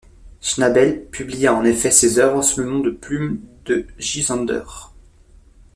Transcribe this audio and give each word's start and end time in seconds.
Schnabel 0.41 1.05
publia 1.11 1.53
en 1.53 1.63
effet 1.63 1.91
ses 1.91 2.17
œuvres 2.17 2.41
sous 2.43 2.61
le 2.61 2.65
nom 2.65 2.79
de 2.79 2.89
plume 2.89 3.39
de 3.65 3.85
Gisander. 3.99 4.63